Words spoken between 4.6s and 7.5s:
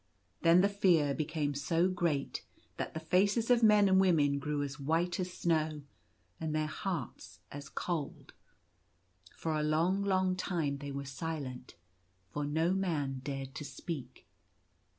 as white as snow, and their hearts